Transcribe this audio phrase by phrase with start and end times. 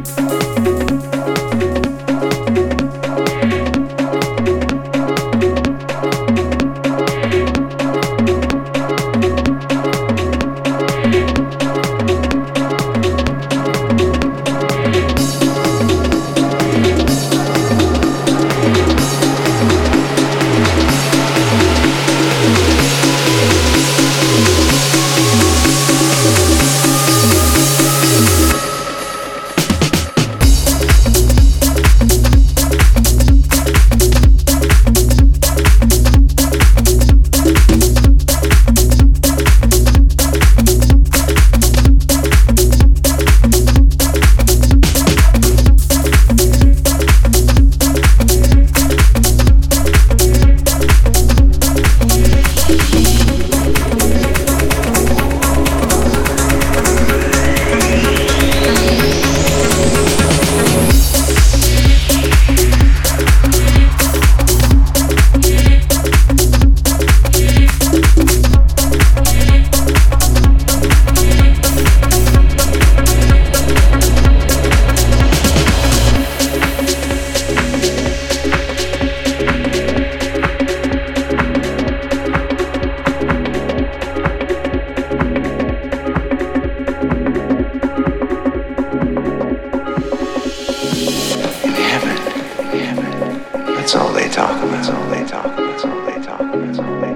[0.00, 0.89] Música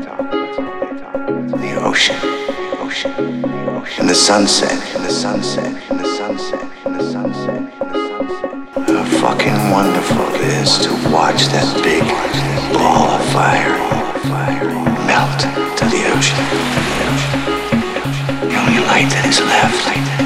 [0.04, 6.70] The ocean, the ocean, the ocean, and the sunset, and the sunset, and the sunset,
[6.84, 8.86] and the sunset, and the sunset.
[8.86, 12.02] How fucking wonderful it is to watch that big
[12.74, 13.78] ball of fire
[15.08, 15.40] melt
[15.78, 16.44] to the ocean.
[18.46, 20.23] The only light that is left.